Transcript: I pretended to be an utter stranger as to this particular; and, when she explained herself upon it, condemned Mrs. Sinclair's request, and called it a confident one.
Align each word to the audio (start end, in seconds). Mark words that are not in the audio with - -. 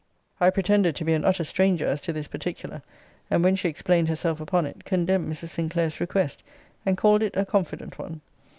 I 0.39 0.49
pretended 0.49 0.95
to 0.95 1.05
be 1.05 1.13
an 1.13 1.23
utter 1.23 1.43
stranger 1.43 1.85
as 1.85 2.01
to 2.01 2.11
this 2.11 2.27
particular; 2.27 2.81
and, 3.29 3.43
when 3.43 3.55
she 3.55 3.67
explained 3.69 4.09
herself 4.09 4.41
upon 4.41 4.65
it, 4.65 4.83
condemned 4.83 5.31
Mrs. 5.31 5.49
Sinclair's 5.49 5.99
request, 6.01 6.41
and 6.87 6.97
called 6.97 7.21
it 7.21 7.37
a 7.37 7.45
confident 7.45 7.99
one. 7.99 8.21